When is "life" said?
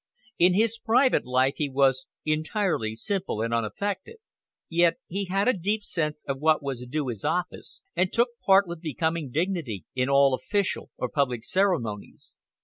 1.27-1.57